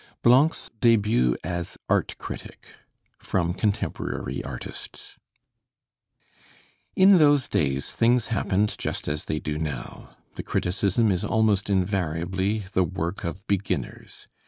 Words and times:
BLANC'S 0.23 0.71
DÉBUT 0.79 1.35
AS 1.43 1.77
ART 1.87 2.15
CRITIC 2.17 2.65
From 3.19 3.53
'Contemporary 3.53 4.43
Artists' 4.43 5.15
In 6.95 7.19
those 7.19 7.47
days 7.47 7.91
things 7.91 8.29
happened 8.33 8.73
just 8.79 9.07
as 9.07 9.25
they 9.25 9.37
do 9.39 9.59
now; 9.59 10.17
the 10.37 10.41
criticism 10.43 11.11
is 11.11 11.23
almost 11.23 11.69
invariably 11.69 12.65
the 12.73 12.83
work 12.83 13.23
of 13.23 13.45
beginners. 13.45 14.25